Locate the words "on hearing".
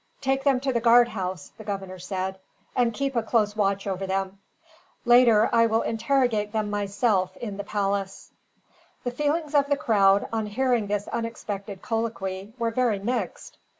10.33-10.87